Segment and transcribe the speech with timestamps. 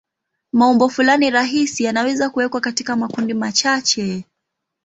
[0.53, 4.25] Maumbo fulani rahisi yanaweza kuwekwa katika makundi machache.